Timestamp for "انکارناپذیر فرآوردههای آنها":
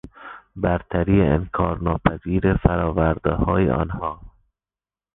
1.21-4.21